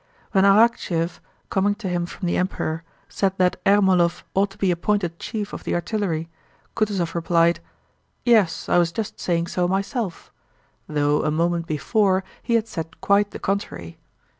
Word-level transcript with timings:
When 0.31 0.45
Arakchéev, 0.45 1.19
coming 1.51 1.75
to 1.75 1.87
him 1.87 2.07
from 2.07 2.25
the 2.25 2.35
Emperor, 2.35 2.81
said 3.07 3.33
that 3.37 3.63
Ermólov 3.67 4.23
ought 4.33 4.49
to 4.49 4.57
be 4.57 4.71
appointed 4.71 5.19
chief 5.19 5.53
of 5.53 5.63
the 5.63 5.75
artillery, 5.75 6.27
Kutúzov 6.75 7.13
replied: 7.13 7.59
"Yes, 8.25 8.67
I 8.67 8.79
was 8.79 8.91
just 8.91 9.19
saying 9.19 9.45
so 9.45 9.67
myself," 9.67 10.31
though 10.87 11.21
a 11.23 11.29
moment 11.29 11.67
before 11.67 12.23
he 12.41 12.55
had 12.55 12.67
said 12.67 12.99
quite 12.99 13.29
the 13.29 13.37
contrary. 13.37 13.99